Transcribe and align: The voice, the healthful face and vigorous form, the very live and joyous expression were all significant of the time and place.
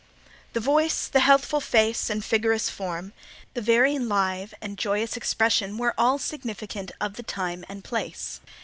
The 0.53 0.59
voice, 0.59 1.07
the 1.07 1.19
healthful 1.19 1.61
face 1.61 2.09
and 2.09 2.25
vigorous 2.25 2.71
form, 2.71 3.13
the 3.53 3.61
very 3.61 3.99
live 3.99 4.51
and 4.59 4.75
joyous 4.75 5.15
expression 5.15 5.77
were 5.77 5.93
all 5.95 6.17
significant 6.17 6.91
of 6.99 7.17
the 7.17 7.21
time 7.23 7.63
and 7.69 7.83
place. 7.83 8.41